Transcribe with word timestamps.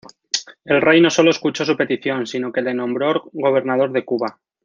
El 0.65 0.81
rey 0.81 0.99
no 0.99 1.11
solo 1.11 1.29
escuchó 1.29 1.63
su 1.63 1.77
petición, 1.77 2.25
sino 2.25 2.51
que 2.51 2.63
le 2.63 2.73
nombró 2.73 3.21
gobernador 3.33 3.91
de 3.91 4.03
Cuba. 4.03 4.39